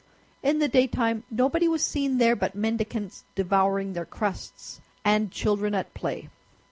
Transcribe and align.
In 0.41 0.57
the 0.57 0.67
daytime 0.67 1.25
nobody 1.29 1.67
was 1.67 1.85
seen 1.85 2.17
there 2.17 2.35
but 2.35 2.55
mendicants 2.55 3.23
devouring 3.35 3.93
their 3.93 4.03
crusts, 4.03 4.81
and 5.05 5.31
children 5.31 5.75
at 5.75 5.93
play. 5.93 6.27